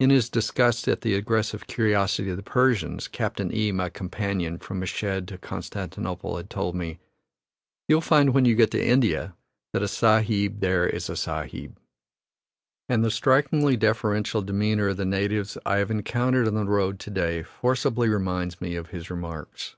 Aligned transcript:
In 0.00 0.10
his 0.10 0.28
disgust 0.28 0.88
at 0.88 1.02
the 1.02 1.14
aggressive 1.14 1.68
curiosity 1.68 2.28
of 2.28 2.36
the 2.36 2.42
Persians, 2.42 3.06
Captain 3.06 3.54
E, 3.54 3.70
my 3.70 3.88
companion 3.88 4.58
from 4.58 4.80
Meshed 4.80 5.28
to 5.28 5.38
Constantinople, 5.40 6.38
had 6.38 6.50
told 6.50 6.74
me, 6.74 6.98
"You'll 7.86 8.00
find, 8.00 8.34
when 8.34 8.44
you 8.44 8.56
get 8.56 8.72
to 8.72 8.84
India, 8.84 9.36
that 9.72 9.84
a 9.84 9.86
Sahib 9.86 10.58
there 10.58 10.88
is 10.88 11.08
a 11.08 11.14
Sahib," 11.14 11.78
and 12.88 13.04
the 13.04 13.12
strikingly 13.12 13.76
deferential 13.76 14.42
demeanor 14.42 14.88
of 14.88 14.96
the 14.96 15.04
natives 15.06 15.56
I 15.64 15.76
have 15.76 15.92
encountered 15.92 16.48
on 16.48 16.54
the 16.54 16.64
road 16.64 16.98
to 16.98 17.10
day 17.10 17.44
forcibly 17.44 18.08
reminds 18.08 18.60
me 18.60 18.74
of 18.74 18.88
his 18.88 19.08
remarks. 19.08 19.76